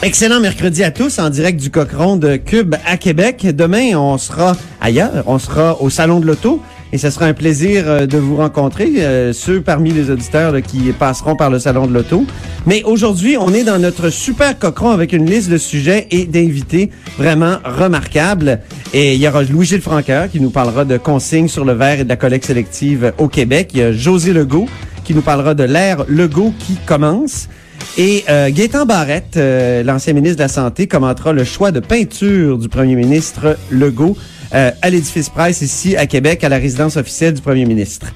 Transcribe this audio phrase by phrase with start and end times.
[0.00, 3.44] Excellent mercredi à tous en direct du Cochon de Cube à Québec.
[3.44, 6.62] Demain, on sera ailleurs, on sera au Salon de l'Auto
[6.92, 10.92] et ce sera un plaisir euh, de vous rencontrer, euh, ceux parmi les auditeurs qui
[10.92, 12.24] passeront par le Salon de l'Auto.
[12.64, 16.90] Mais aujourd'hui, on est dans notre super Cochon avec une liste de sujets et d'invités
[17.18, 18.60] vraiment remarquables.
[18.94, 22.04] Et il y aura Louis-Gilles Franqueur qui nous parlera de consignes sur le verre et
[22.04, 23.70] de la collecte sélective au Québec.
[23.74, 24.68] Il y a José Legault
[25.02, 27.48] qui nous parlera de l'ère Legault qui commence.
[27.96, 28.50] Et euh,
[28.86, 33.56] Barrette, euh, l'ancien ministre de la Santé, commentera le choix de peinture du premier ministre
[33.70, 34.16] Legault
[34.54, 38.06] euh, à l'édifice Price ici à Québec, à la résidence officielle du premier ministre.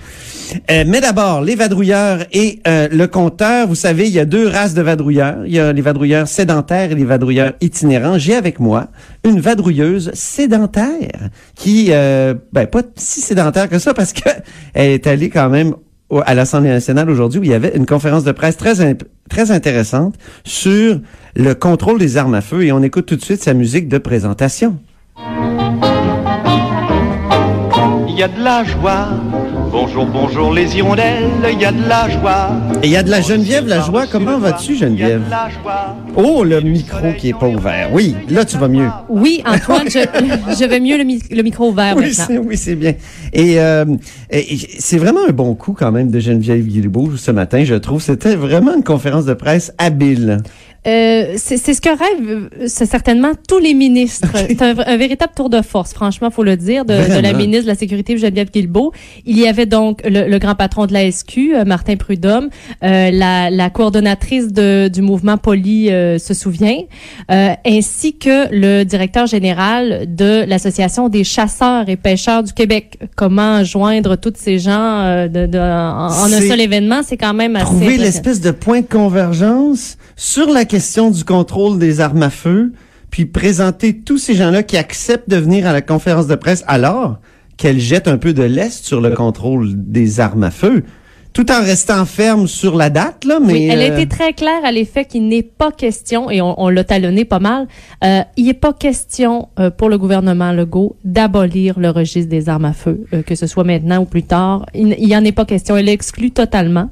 [0.71, 3.67] Euh, mais d'abord, les vadrouilleurs et euh, le compteur.
[3.67, 5.45] Vous savez, il y a deux races de vadrouilleurs.
[5.47, 8.19] Il y a les vadrouilleurs sédentaires et les vadrouilleurs itinérants.
[8.19, 8.89] J'ai avec moi
[9.25, 14.29] une vadrouilleuse sédentaire qui, ben pas si sédentaire que ça parce que
[14.75, 15.75] elle est allée quand même
[16.21, 18.75] à l'Assemblée nationale aujourd'hui où il y avait une conférence de presse très
[19.29, 21.01] très intéressante sur
[21.35, 23.99] le contrôle des armes à feu et on écoute tout de suite sa musique de
[23.99, 24.79] présentation.
[28.09, 29.09] Il y a de la joie.
[29.73, 32.51] Bonjour, bonjour les hirondelles, il y a de la joie.
[32.83, 34.07] Et il y a de la Geneviève Lajoie.
[34.07, 35.23] Comment vas-tu, Geneviève?
[35.31, 35.97] La joie.
[36.15, 37.89] Oh, le micro qui est pas ouvert.
[37.91, 38.89] Oui, là tu vas mieux.
[39.09, 40.01] Oui, Antoine, je,
[40.61, 42.43] je vais mieux le, mi- le micro ouvert Oui, maintenant.
[42.45, 42.93] oui, c'est bien.
[43.33, 43.87] Et, euh,
[44.31, 48.03] et c'est vraiment un bon coup quand même de Geneviève Guilbeault ce matin, je trouve.
[48.03, 50.43] C'était vraiment une conférence de presse habile.
[50.87, 54.27] Euh, c'est c'est ce que rêvent euh, c'est certainement tous les ministres.
[54.49, 57.63] C'est un, un véritable tour de force, franchement, faut le dire, de, de la ministre
[57.65, 58.93] de la Sécurité, Geneviève Guilbeault.
[59.25, 62.49] Il y avait donc le, le grand patron de la SQ, euh, Martin Prudhomme,
[62.83, 66.79] euh, la, la coordonnatrice de, du mouvement Poli euh, se souvient,
[67.31, 72.99] euh, ainsi que le directeur général de l'Association des chasseurs et pêcheurs du Québec.
[73.15, 74.73] Comment joindre tous ces gens
[75.05, 78.51] euh, de, de- en, en un seul événement, c'est quand même assez Trouver l'espèce de
[78.51, 82.73] point de convergence sur la question du contrôle des armes à feu,
[83.11, 87.19] puis présenter tous ces gens-là qui acceptent de venir à la conférence de presse alors
[87.59, 90.83] qu'elle jette un peu de l'est sur le contrôle des armes à feu,
[91.35, 93.53] tout en restant ferme sur la date, là, mais...
[93.53, 96.59] Oui, elle a euh, été très claire à l'effet qu'il n'est pas question, et on,
[96.59, 97.69] on l'a talonné pas mal,
[98.03, 102.65] euh, il n'est pas question euh, pour le gouvernement Legault d'abolir le registre des armes
[102.65, 104.65] à feu, euh, que ce soit maintenant ou plus tard.
[104.73, 105.77] Il n'y en est pas question.
[105.77, 106.89] Elle exclut totalement.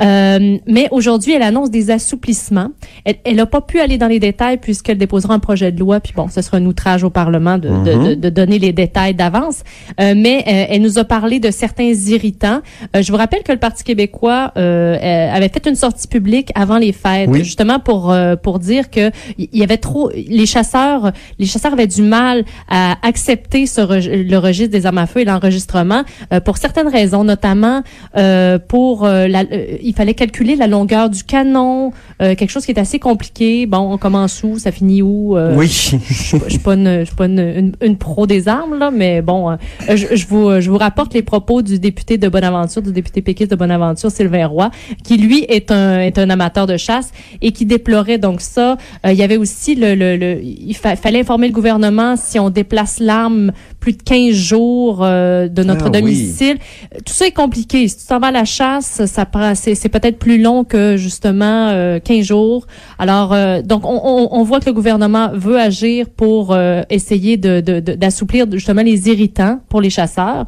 [0.00, 2.68] Euh, mais aujourd'hui, elle annonce des assouplissements.
[3.04, 6.00] Elle n'a pas pu aller dans les détails puisqu'elle déposera un projet de loi.
[6.00, 9.14] Puis bon, ce sera un outrage au Parlement de, de- de, de donner les détails
[9.14, 9.62] d'avance.
[10.00, 12.60] Euh, mais euh, elle nous a parlé de certains irritants.
[12.96, 14.96] Euh, je vous rappelle que le Parti québécois euh,
[15.32, 17.44] avait fait une sortie publique avant les fêtes, Oui.
[17.44, 21.86] justement pour euh, pour dire que il y avait trop les chasseurs les chasseurs avaient
[21.86, 26.40] du mal à accepter ce reg- le registre des armes à feu et l'enregistrement euh,
[26.40, 27.82] pour certaines raisons, notamment
[28.16, 29.44] euh, pour la,
[29.88, 33.66] il fallait calculer la longueur du canon, euh, quelque chose qui est assez compliqué.
[33.66, 35.36] Bon, on commence où, ça finit où?
[35.36, 35.66] Euh, Oui.
[35.68, 35.96] je
[36.46, 39.22] je suis pas une, je suis pas une, une, une pro des armes là, mais
[39.22, 39.56] bon, euh,
[39.94, 43.50] je, je vous je vous rapporte les propos du député de Bonaventure, du député péquiste
[43.50, 44.70] de Bonaventure, Sylvain Roy,
[45.04, 47.10] qui lui est un est un amateur de chasse
[47.42, 48.76] et qui déplorait donc ça.
[49.06, 52.38] Euh, il y avait aussi le, le, le il fa- fallait informer le gouvernement si
[52.38, 56.00] on déplace l'arme plus de 15 jours euh, de notre Ah oui.
[56.00, 56.56] domicile.
[57.06, 57.86] Tout ça est compliqué.
[57.88, 60.96] Si tu t'en vas à la chasse, ça prend c'est c'est peut-être plus long que
[60.96, 62.66] justement euh, 15 jours.
[62.98, 67.36] Alors euh, donc on, on, on voit que le gouvernement veut agir pour euh, essayer
[67.36, 70.44] de de- de- d'assouplir justement les irritants pour les chasseurs.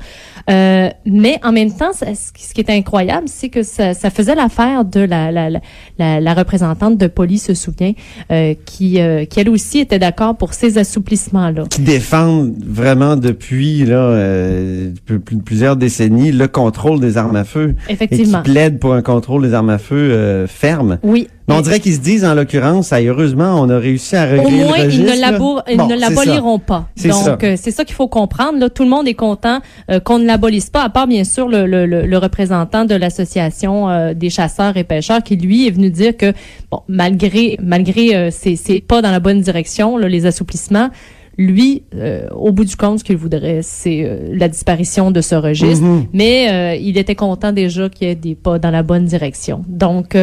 [0.48, 4.34] Euh, mais en même temps, ça- ce qui est incroyable, c'est que ça, ça faisait
[4.34, 5.50] l'affaire de la, la,
[5.98, 7.92] la, la, représentante de Poli se souvient,
[8.32, 11.64] euh, qui, euh, qui elle aussi était d'accord pour ces assouplissements-là.
[11.70, 17.44] qui défendent vraiment depuis là euh, plus- plus- plusieurs décennies le contrôle des armes à
[17.44, 18.42] feu et qui Effectivement.
[18.42, 20.98] plaident pour un contrôle des armes à feu euh, ferme.
[21.02, 21.28] Oui.
[21.48, 24.44] Mais on dirait qu'ils se disent, en l'occurrence, ah, heureusement, on a réussi à régler
[24.46, 26.08] Au le moins, ils registre, ne, labour- ils Bon, ne c'est ça.
[26.10, 26.88] l'aboliront pas.
[26.94, 27.30] C'est ça.
[27.32, 28.60] Donc, euh, c'est ça qu'il faut comprendre.
[28.60, 29.58] Là, tout le monde est content
[29.90, 32.94] euh, qu'on ne l'abolisse pas, à part bien sûr le, le, le, le représentant de
[32.94, 36.32] l'association euh, des chasseurs et pêcheurs qui lui est venu dire que
[36.70, 40.90] bon, malgré malgré euh, ces, ces pas dans la bonne direction, là, les assouplissements.
[41.38, 45.34] Lui, euh, au bout du compte, ce qu'il voudrait, c'est euh, la disparition de ce
[45.34, 45.84] registre.
[45.84, 46.06] Mhm.
[46.12, 49.64] Mais euh, il était content déjà qu'il y ait des pas dans la bonne direction.
[49.68, 50.16] Donc,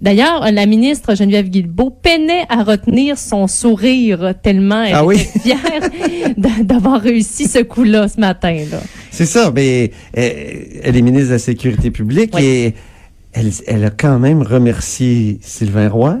[0.00, 5.16] d'ailleurs, la ministre Geneviève Guilbeault peinait à retenir son sourire tellement elle Ah oui?
[5.20, 5.58] était fière
[6.36, 8.56] d'a- d'avoir réussi ce coup-là ce matin.
[9.10, 12.44] C'est ça, mais elle est ministre de la Sécurité publique Oui.
[12.44, 12.74] et
[13.32, 16.18] elle, elle a quand même remercié Sylvain Roy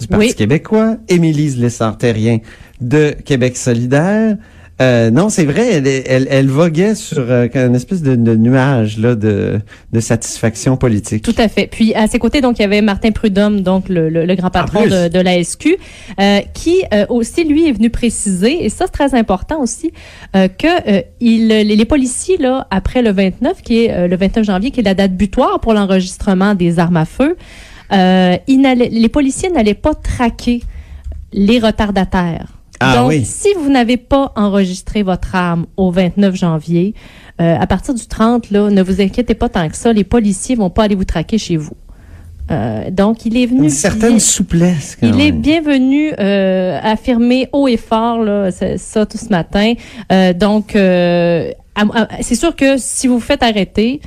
[0.00, 0.34] du Parti Oui.
[0.34, 2.38] québécois, Émilise Lessard-Terrien
[2.82, 4.36] de Québec solidaire.
[4.80, 8.34] Euh, non, c'est vrai, elle, est- elle, elle voguait sur euh, une espèce de, de
[8.34, 9.60] nuage là, de,
[9.92, 11.22] de satisfaction politique.
[11.22, 11.68] Tout à fait.
[11.68, 14.50] Puis à ses côtés, donc il y avait Martin Prudhomme, donc le, le- le grand
[14.50, 15.76] patron de, de la SQ,
[16.18, 19.92] euh, qui euh, aussi lui est venu préciser, et ça c'est très important aussi,
[20.32, 24.80] que il, les, les policiers là après le 29, qui est le 29 janvier, qui
[24.80, 27.36] est la date butoir pour l'enregistrement des armes à feu,
[27.92, 30.62] ils les policiers n'allaient pas traquer
[31.32, 32.48] les retardataires.
[32.82, 33.24] Ah Donc, oui.
[33.24, 36.94] si vous n'avez pas enregistré votre arme au 29 janvier,
[37.40, 40.54] euh, à partir du 30, là, ne vous inquiétez pas tant que ça, les policiers
[40.56, 41.72] vont pas aller vous traquer chez vous.
[42.50, 43.64] Euh, donc, il est venu.
[43.64, 44.96] Une certaine bien- souplesse.
[45.00, 49.74] Quand il est bienvenu euh, affirmer haut et fort là, ça, ça tout ce matin.
[50.10, 54.00] Euh, donc, c'est sûr que si vous vous faites arrêter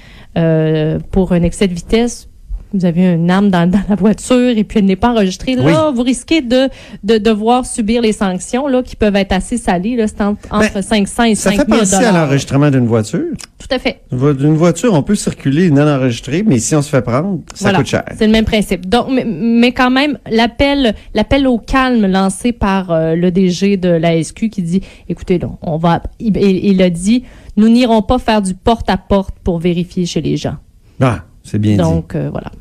[1.11, 2.27] pour un excès de vitesse,
[2.75, 5.55] vous avez une arme dans, dans la voiture et puis elle n'est pas enregistrée.
[5.55, 6.69] Là, vous risquez de,
[7.03, 9.95] de devoir subir les sanctions là qui peuvent être assez salées.
[9.95, 12.85] Là, c'est entre, entre 500 et Ben, Ça 5 fait 000 penser à l'enregistrement d'une
[12.87, 13.23] voiture.
[13.57, 14.01] Tout à fait.
[14.11, 17.77] D'une voiture, on peut circuler non enregistrée, mais si on se fait prendre, ça Voilà.
[17.79, 18.03] coûte cher.
[18.17, 18.87] C'est le même principe.
[18.87, 23.89] Donc, mais, mais quand même, l'appel, l'appel au calme lancé par euh, le DG de
[23.89, 27.23] la SQ qui dit, écoutez, on va, il, il- a dit,
[27.57, 30.57] nous n'irons pas faire du porte-à-porte pour vérifier chez les gens.
[31.01, 31.77] Ah, c'est bien dit.
[31.77, 32.51] Donc, euh, voilà.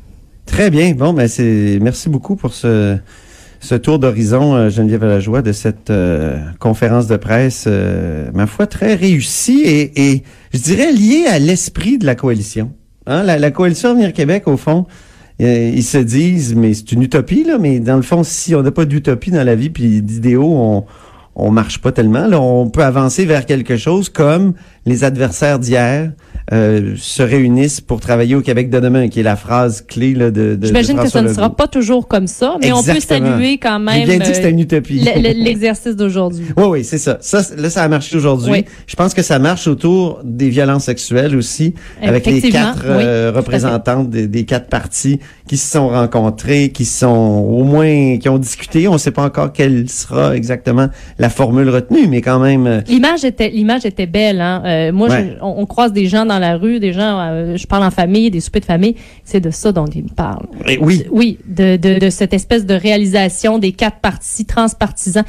[0.45, 0.93] Très bien.
[0.93, 2.97] Bon, ben c'est merci beaucoup pour ce
[3.61, 8.67] ce tour d'horizon, euh, Geneviève Lajoie, de cette euh, conférence de presse, euh, ma foi,
[8.67, 12.73] très réussie et, et je dirais liée à l'esprit de la coalition.
[13.07, 14.85] Hein, la, la coalition Avenir Québec, au fond,
[15.41, 18.61] euh, ils se disent, mais c'est une utopie, là, mais dans le fond, si on
[18.61, 20.85] n'a pas d'utopie dans la vie, puis d'idéaux, on
[21.35, 22.27] on marche pas tellement.
[22.27, 24.53] Là, on peut avancer vers quelque chose comme
[24.85, 26.11] les adversaires d'hier
[26.53, 30.29] euh, se réunissent pour travailler au Québec de demain, qui est la phrase clé là,
[30.29, 33.57] de, de J'imagine que ça ne sera pas toujours comme ça, mais on peut saluer
[33.57, 34.99] quand même bien dit que c'était euh, une utopie.
[34.99, 36.45] le- le- l'exercice d'aujourd'hui.
[36.55, 37.17] Oui, oui, c'est ça.
[37.19, 38.51] Ça, là, ça a marché aujourd'hui.
[38.51, 38.65] Oui.
[38.85, 43.31] Je pense que ça marche autour des violences sexuelles aussi, avec les quatre oui, euh,
[43.35, 48.39] représentantes des, des quatre partis qui se sont rencontrés, qui sont au moins, qui ont
[48.39, 48.87] discuté.
[48.87, 50.87] On ne sait pas encore quelle sera exactement
[51.19, 52.65] la formule retenue, mais quand même.
[52.65, 54.41] euh, L'image était, l'image était belle.
[54.41, 54.63] Hein?
[54.65, 55.35] Euh, moi, Ouais.
[55.37, 57.91] je- on, on croise des gens dans la rue, des gens, euh, je parle en
[57.91, 58.95] famille, des soupers de famille.
[59.23, 60.47] C'est de ça dont ils me parlent.
[60.67, 61.03] et oui.
[61.11, 65.23] Oui, de, de, de cette espèce de réalisation des quatre partis transpartisans.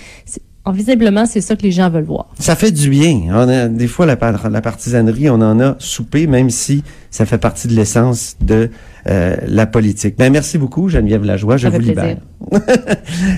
[0.73, 2.27] Visiblement, c'est ça que les gens veulent voir.
[2.39, 3.23] Ça fait du bien.
[3.31, 4.17] On a, des fois, la,
[4.51, 8.71] la partisanerie, on en a soupé, même si ça fait partie de l'essence de
[9.09, 10.17] euh, la politique.
[10.19, 11.57] Ben, merci beaucoup, Geneviève Lajoie.
[11.57, 12.17] Je Ça vous fait libère.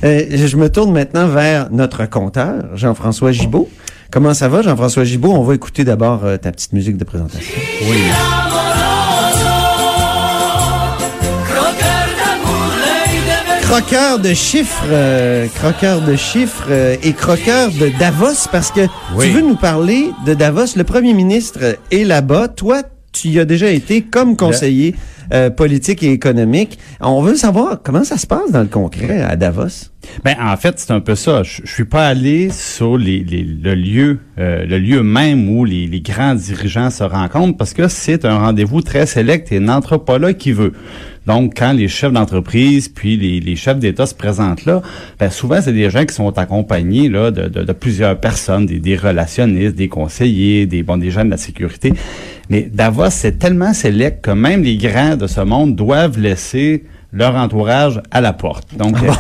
[0.05, 3.69] Euh, je me tourne maintenant vers notre compteur, Jean-François Gibault.
[4.11, 5.33] Comment ça va, Jean-François Gibault?
[5.33, 7.55] On va écouter d'abord euh, ta petite musique de présentation.
[13.69, 18.87] Croqueur de chiffres, euh, croqueur de chiffres euh, et croqueur de Davos, parce que
[19.21, 20.75] tu veux nous parler de Davos.
[20.75, 22.49] Le premier ministre est là-bas.
[22.49, 22.83] Toi,
[23.13, 24.95] tu y as déjà été comme conseiller
[25.35, 26.79] euh, politique et économique.
[27.03, 29.91] On veut savoir comment ça se passe dans le concret à Davos.
[30.25, 31.43] Ben en fait c'est un peu ça.
[31.43, 35.65] Je, je suis pas allé sur les, les- le lieu, euh, le lieu même où
[35.65, 39.97] les, les grands dirigeants se rencontrent parce que c'est un rendez-vous très sélect et n'entre
[39.97, 40.73] pas là qui veut.
[41.27, 44.83] Donc quand les chefs d'entreprise puis les, les chefs d'État se présentent là,
[45.19, 48.79] ben souvent c'est des gens qui sont accompagnés là de, de, de plusieurs personnes, des,
[48.79, 51.93] des relationnistes, des conseillers, des bon des gens de la sécurité.
[52.51, 57.35] Mais Davos c'est tellement sélect que même les grands de ce monde doivent laisser leur
[57.37, 58.77] entourage à la porte.
[58.77, 59.11] Donc, euh,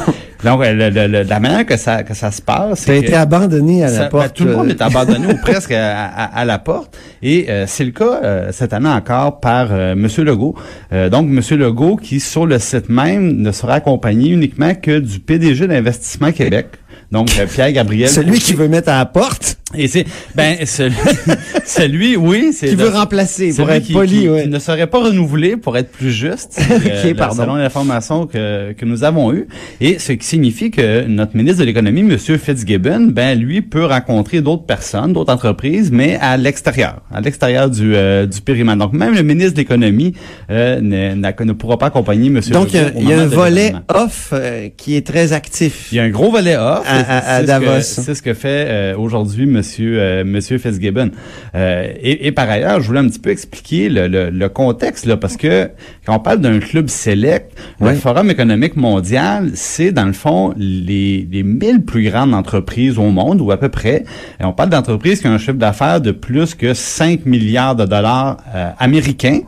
[0.44, 2.96] donc euh, le- le- le- la manière que ça que ça se passe, Tu as
[2.96, 4.34] été abandonné à ça- la ben, porte.
[4.34, 6.96] tout le monde euh, est abandonné ou presque à, à- à la porte.
[7.22, 10.54] Et euh, c'est le cas euh, cette année encore par euh, Monsieur Legault.
[10.92, 15.18] Euh, donc Monsieur Legault qui sur le site même ne sera accompagné uniquement que du
[15.20, 16.66] PDG d'Investissement Québec.
[17.10, 18.08] Donc, euh, Pierre Gabriel.
[18.10, 19.56] Celui qui veut mettre à la porte?
[19.76, 20.94] Et c'est ben celui,
[21.66, 24.42] celui oui, c'est qui veut remplacer pour être qui, poli, qui- ouais.
[24.44, 27.42] qui ne serait pas renouvelé pour être plus juste, euh, pardon.
[27.42, 29.46] selon l'information que, que nous avons eue.
[29.82, 34.40] Et ce qui signifie que notre ministre de l'économie, Monsieur Fitzgibbon, ben lui peut rencontrer
[34.40, 38.78] d'autres personnes, d'autres entreprises, mais à l'extérieur, à l'extérieur du, euh, du périmètre.
[38.78, 40.14] Donc même le ministre de l'économie
[40.50, 42.54] euh, ne, ne pourra pas accompagner Monsieur.
[42.54, 45.88] Donc, il y a, y un volet off euh, qui est très actif.
[45.92, 46.84] Il y a un gros volet off.
[46.86, 47.66] À- à- à c'est ce Davos.
[47.66, 51.10] que- C'est ce que fait euh, aujourd'hui Monsieur euh, Monsieur Fitzgibbon.
[51.54, 55.06] Euh, et, et par ailleurs, je voulais un petit peu expliquer le, le- le contexte
[55.06, 55.70] là, parce que
[56.06, 61.26] quand on parle d'un club select, le Forum économique mondial, c'est dans le fond les,
[61.30, 64.04] les 1000 plus grandes entreprises au monde ou à peu près.
[64.40, 67.84] Et on parle d'entreprises qui ont un chiffre d'affaires de plus que 5 milliards de
[67.84, 69.40] dollars euh, américains.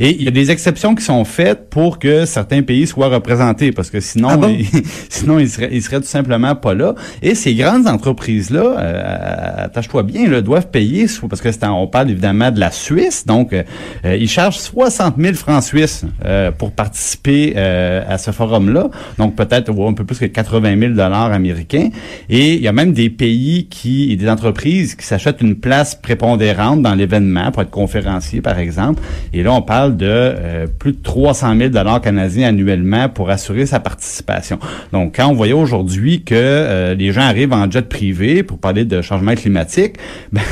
[0.00, 3.72] Et il y a des exceptions qui sont faites pour que certains pays soient représentés,
[3.72, 4.48] parce que sinon, Ah bon?
[4.48, 4.66] ils,
[5.08, 6.94] sinon ils seraient, ils seraient tout simplement pas là.
[7.22, 11.86] Et ces grandes entreprises-là, euh, attache-toi bien, là, doivent payer, parce que c'est en- on
[11.86, 13.62] parle évidemment de la Suisse, donc euh,
[14.04, 18.88] euh, ils chargent 60 000 francs suisses euh, pour participer euh, à ce forum-là,
[19.18, 21.88] donc peut-être un peu plus que 80 000 dollars américains.
[22.28, 25.94] Et il y a même des pays qui, et des entreprises qui s'achètent une place
[25.94, 29.02] prépondérante dans l'événement pour être conférencier, par exemple.
[29.32, 33.66] Et là, on parle de euh, plus de 300 000 dollars canadiens annuellement pour assurer
[33.66, 34.58] sa participation.
[34.92, 38.84] Donc, quand on voyait aujourd'hui que euh, les gens arrivent en jet privé pour parler
[38.84, 39.94] de changement climatique,
[40.32, 40.42] ben,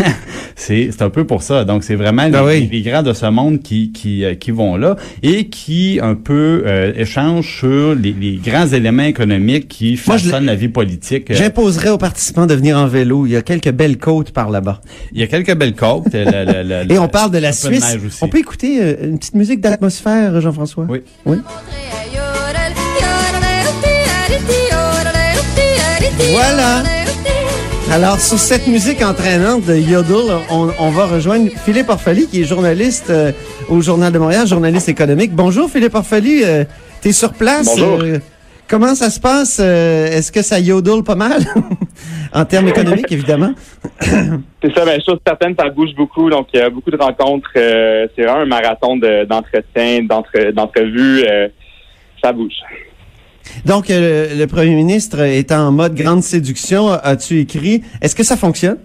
[0.57, 1.65] c'est un peu pour ça.
[1.65, 2.69] Donc, c'est vraiment les, Ah oui.
[2.71, 6.63] les grands de ce monde qui qui, euh, qui vont là et qui un peu
[6.67, 11.33] euh, échangent sur les, les grands éléments économiques qui Moi, je façonnent la vie politique.
[11.33, 13.27] J'imposerais aux participants de venir en vélo.
[13.27, 14.81] Il y a quelques belles côtes par là-bas.
[15.13, 16.15] Il y a quelques belles côtes.
[16.15, 17.97] Et on parle de la Suisse.
[18.21, 20.87] On peut écouter une petite musique d'atmosphère, Jean-François?
[20.89, 21.03] Oui.
[21.27, 21.39] Oui.
[26.33, 26.83] Voilà.
[27.91, 32.45] Alors, sur cette musique entraînante de Yodel, on, on va rejoindre Philippe Orphalie, qui est
[32.45, 33.33] journaliste euh,
[33.69, 35.35] au Journal de Montréal, journaliste économique.
[35.35, 36.45] Bonjour, Philippe Orphalie.
[36.45, 36.65] Euh,
[37.01, 37.67] T'es sur place.
[37.67, 38.01] Bonjour.
[38.03, 38.19] Euh,
[38.69, 39.57] comment ça se passe?
[39.61, 41.43] Euh, Est-ce que ça yodel pas mal?
[42.33, 43.53] en termes économiques, évidemment.
[44.01, 46.31] C'est ça, ben, chose certaine, ça bouge beaucoup.
[46.31, 47.51] Donc, il y a beaucoup de rencontres.
[47.57, 51.25] euh, c'est vraiment un marathon de- d'entretien, d'entre- d'entrevues.
[51.29, 51.49] euh,
[52.23, 52.53] ça bouge.
[53.65, 57.83] Donc, euh, le premier ministre est en mode grande séduction, as-tu écrit?
[58.03, 58.77] Est-ce que ça fonctionne?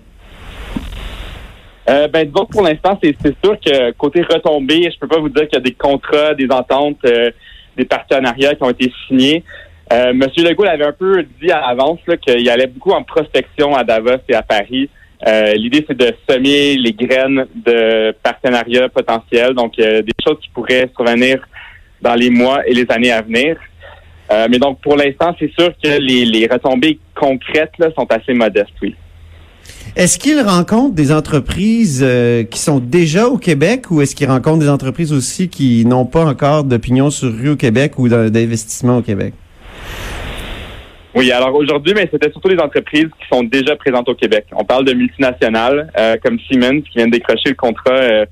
[1.87, 5.47] Euh, ben, que pour l'instant, c'est sûr que côté retombées, je peux pas vous dire
[5.47, 7.29] qu'il y a des contrats, des ententes, euh,
[7.77, 9.43] des partenariats qui ont été signés.
[9.94, 13.84] Euh, Monsieur Legault l'avait un peu dit à l'avance qu'il allait beaucoup en prospection à
[13.84, 14.89] Davos et à Paris.
[15.27, 20.50] Euh, L'idée, c'est de semer les graines de partenariats potentiels, donc euh, des choses qui
[20.50, 21.39] pourraient survenir
[22.01, 23.58] dans les mois et les années à venir.
[24.50, 28.96] Mais donc, pour l'instant, c'est sûr que les, retombées concrètes sont assez modestes, oui.
[29.96, 32.06] Est-ce qu'il rencontre des entreprises
[32.50, 36.25] qui sont déjà au Québec ou est-ce qu'il rencontre des entreprises aussi qui n'ont pas
[36.25, 39.36] encore d'opinion sur rue au Québec ou d'investissement au Québec?
[41.15, 44.45] Oui, alors aujourd'hui, mais c'était surtout les entreprises qui sont déjà présentes au Québec.
[44.51, 48.25] On parle de multinationales euh, comme Siemens qui viennent décrocher le contrat euh,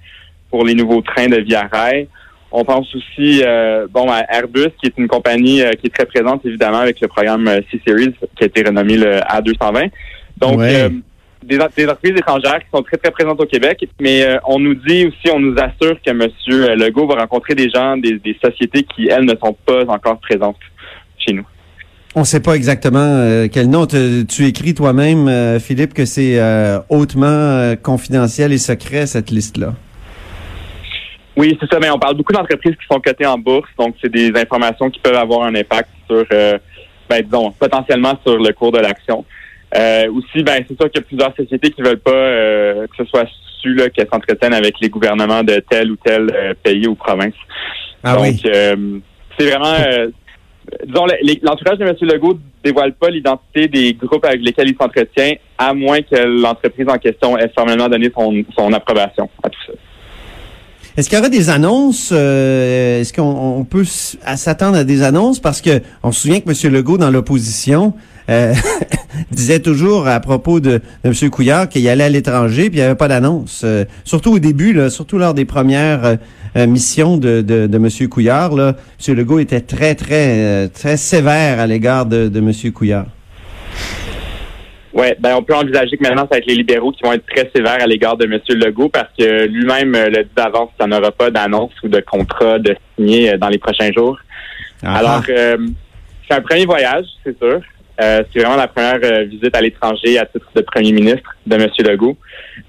[0.51, 2.07] pour les nouveaux trains de Via Rail.
[2.51, 6.05] On pense aussi euh, bon à Airbus, qui est une compagnie euh, qui est très
[6.05, 9.89] présente évidemment avec le programme euh, C-Series qui a été renommé le A220.
[10.37, 10.81] Donc Ouais.
[10.83, 10.89] euh,
[11.41, 14.75] des, des entreprises étrangères qui sont très très présentes au Québec, mais euh, on nous
[14.75, 16.27] dit aussi, on nous assure que M.
[16.77, 20.57] Legault va rencontrer des gens, des, des sociétés qui elles ne sont pas encore présentes
[21.17, 21.45] chez nous.
[22.15, 23.87] On ne sait pas exactement euh, quel nom.
[23.87, 29.31] Te- tu écris toi-même, euh, Philippe, que c'est euh, hautement euh, confidentiel et secret, cette
[29.31, 29.73] liste-là.
[31.35, 31.79] Oui, c'est ça.
[31.79, 34.99] Mais on parle beaucoup d'entreprises qui sont cotées en bourse, donc c'est des informations qui
[34.99, 36.59] peuvent avoir un impact sur, euh,
[37.09, 39.25] ben, disons, potentiellement sur le cours de l'action.
[39.75, 43.03] Euh, aussi, ben, c'est sûr qu'il y a plusieurs sociétés qui veulent pas euh, que
[43.03, 43.27] ce soit
[43.59, 47.33] su là, qu'elles s'entretiennent avec les gouvernements de tel ou tel euh, pays ou province.
[48.03, 48.41] Ah donc, oui.
[48.45, 48.75] euh,
[49.35, 50.09] c'est vraiment, euh,
[50.85, 51.05] disons,
[51.41, 51.95] l'entourage de M.
[52.01, 56.97] Legault dévoile pas l'identité des groupes avec lesquels il s'entretient, à moins que l'entreprise en
[56.97, 59.73] question ait formellement donné son, approbation à tout ça.
[60.95, 62.11] Est-ce qu'il y aura des annonces?
[62.13, 63.23] euh, Est-ce qu'on
[63.57, 65.39] on peut s'attendre à des annonces?
[65.39, 66.71] Parce que on se souvient que M.
[66.71, 67.93] Legault, dans l'opposition,
[68.29, 68.53] euh,
[69.31, 71.13] disait toujours à propos de, M.
[71.31, 73.63] Couillard qu'il allait à l'étranger puis il n'y avait pas d'annonce.
[73.63, 76.17] Euh, surtout au début, surtout lors des premières
[76.55, 78.09] euh, missions de, de, de M.
[78.09, 78.75] Couillard, là,
[79.07, 79.15] M.
[79.15, 82.51] Legault était très, très, euh, très sévère à l'égard de, de M.
[82.71, 83.05] Couillard.
[84.93, 87.25] Oui, ben on peut envisager que maintenant, ça va être les libéraux qui vont être
[87.25, 88.39] très sévères à l'égard de M.
[88.49, 92.59] Legault parce que lui-même euh, le dit d'avance, ça n'aura pas d'annonce ou de contrat
[92.59, 94.19] de signer dans les prochains jours.
[94.83, 95.57] Ah, Alors, euh,
[96.27, 97.59] c'est un premier voyage, c'est sûr.
[98.01, 101.55] Euh, c'est vraiment la première euh, visite à l'étranger à titre de premier ministre de
[101.55, 101.69] M.
[101.79, 102.17] Legault.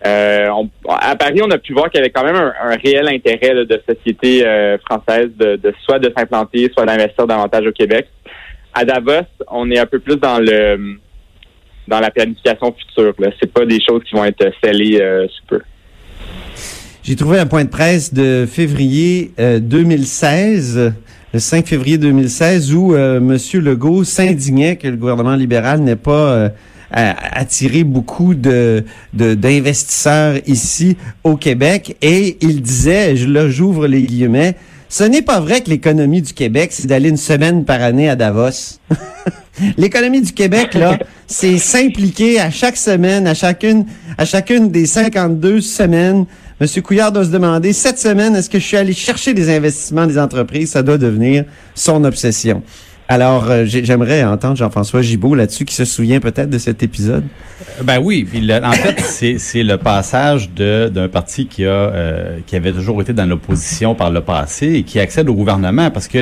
[0.06, 0.48] Euh,
[0.88, 3.82] à Paris, on a pu voir qu'il y avait quand même un, réel intérêt de
[3.88, 4.44] sociétés
[4.84, 8.08] françaises de, soit de s'implanter, soit d'investir davantage au Québec.
[8.74, 10.98] À Davos, on est un peu plus dans le
[11.86, 13.14] dans la planification future.
[13.40, 15.60] C'est pas des choses qui vont être scellées sous peu.
[17.04, 20.94] J'ai trouvé un point de presse de février euh, 2016,
[21.34, 23.36] le 5 février 2016, où euh, M.
[23.60, 26.48] Legault s'indignait que le gouvernement libéral n'ait pas euh,
[26.92, 31.96] attiré beaucoup de- d'investisseurs ici au Québec.
[32.02, 34.54] Et il disait, je, là j'ouvre les guillemets,
[34.88, 38.14] ce n'est pas vrai que l'économie du Québec, c'est d'aller une semaine par année à
[38.14, 38.78] Davos.
[39.76, 43.86] L'économie du Québec, là, c'est s'impliquer à chaque semaine, à chacune,
[44.18, 46.26] à chacune des 52 semaines.
[46.60, 50.06] Monsieur Couillard doit se demander, cette semaine, est-ce que je suis allé chercher des investissements
[50.06, 50.70] des entreprises?
[50.70, 51.44] Ça doit devenir
[51.74, 52.62] son obsession.
[53.06, 57.24] Alors, euh, j'ai- j'aimerais entendre Jean-François Gibault là-dessus, qui se souvient peut-être de cet épisode.
[57.82, 58.26] Ben oui,
[58.62, 63.26] en fait, c'est le passage d'un parti qui a euh, qui avait toujours été dans
[63.26, 66.18] l'opposition par le passé et qui accède au gouvernement parce que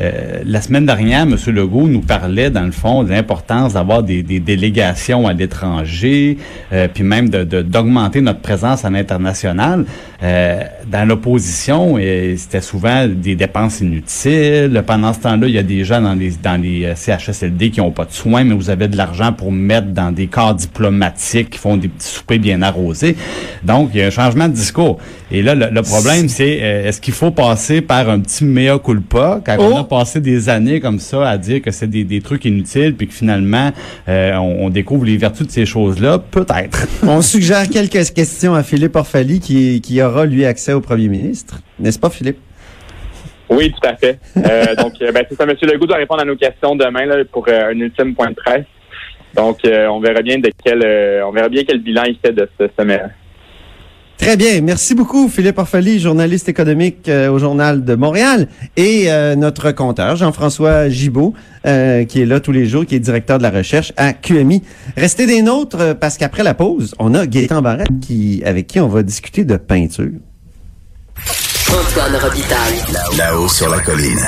[0.00, 1.36] euh, la semaine dernière, M.
[1.48, 6.38] Legault nous parlait dans le fond de l'importance d'avoir des, des délégations à l'étranger,
[6.72, 9.84] euh, puis même de de- d'augmenter notre présence à l'international.
[10.22, 14.82] Euh, dans l'opposition, euh, c'était souvent des dépenses inutiles.
[14.86, 17.80] Pendant ce temps-là, il y a des gens dans les dans les euh, CHSLD qui
[17.80, 21.50] n'ont pas de soins, mais vous avez de l'argent pour mettre dans des corps diplomatiques
[21.50, 23.16] qui font des petits soupers bien arrosés.
[23.62, 24.98] Donc, il y a un changement de discours.
[25.30, 28.78] Et là, le, le problème, c'est euh, est-ce qu'il faut passer par un petit mea
[28.78, 29.78] culpa quand on Oh!
[29.78, 33.08] a passé des années comme ça à dire que c'est des, des trucs inutiles, puis
[33.08, 33.70] que finalement,
[34.08, 36.18] euh, on, on découvre les vertus de ces choses-là?
[36.18, 36.86] Peut-être.
[37.02, 41.60] On suggère quelques questions à Philippe Orphalie, qui, qui aura, lui, accès au premier ministre.
[41.78, 42.38] N'est-ce pas, Philippe?
[43.48, 44.18] Oui, tout à fait.
[44.36, 45.44] Euh, donc, euh, ben, c'est ça.
[45.44, 45.54] M.
[45.62, 48.66] Legault doit répondre à nos questions demain là, pour euh, un ultime point de presse.
[49.34, 52.32] Donc, euh, on verra bien de quel, euh, on verra bien quel bilan il fait
[52.32, 53.00] de ce sommet.
[54.18, 54.60] Très bien.
[54.60, 60.16] Merci beaucoup, Philippe Orphalie, journaliste économique euh, au Journal de Montréal, et euh, notre compteur,
[60.16, 61.34] Jean-François Gibault,
[61.66, 64.62] euh, qui est là tous les jours, qui est directeur de la recherche à QMI.
[64.96, 68.80] Restez des nôtres, euh, parce qu'après la pause, on a Gaétan Barrette qui, avec qui
[68.80, 70.10] on va discuter de peinture.
[71.68, 72.82] Antoine Robitaille.
[73.16, 74.18] Là-haut sur la colline.